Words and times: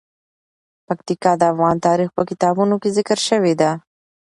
پکتیکا 0.87 1.31
د 1.37 1.41
افغان 1.51 1.77
تاریخ 1.87 2.09
په 2.17 2.23
کتابونو 2.29 2.75
کې 2.81 2.89
ذکر 2.97 3.17
شوی 3.27 3.53
دي. 3.61 3.71